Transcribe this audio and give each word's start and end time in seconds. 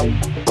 Thank 0.00 0.49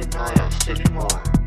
deny 0.00 0.32
us 0.34 0.68
anymore. 0.68 1.39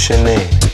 What's 0.00 0.08
your 0.08 0.24
name? 0.24 0.69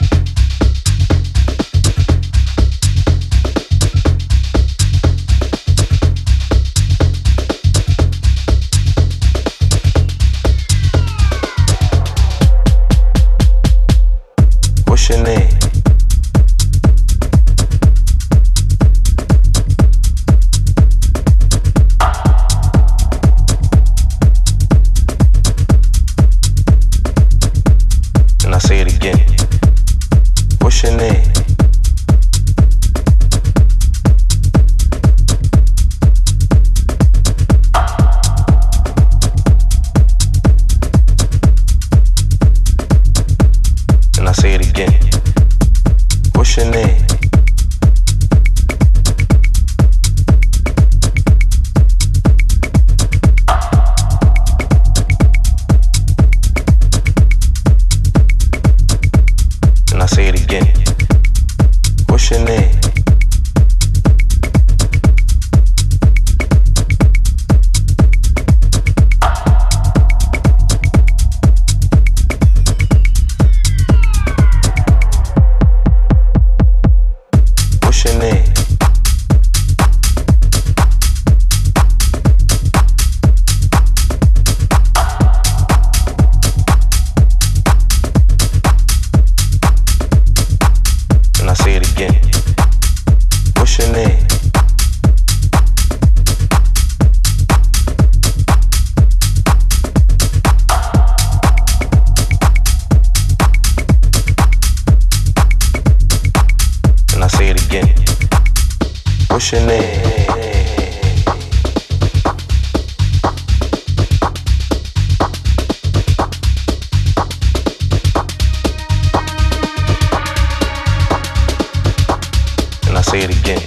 say 123.17 123.25
it 123.25 123.39
again. 123.41 123.63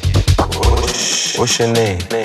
What's 1.37 1.59
your 1.59 1.71
name? 1.73 2.18